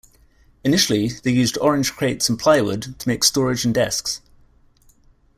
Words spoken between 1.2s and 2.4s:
used orange crates and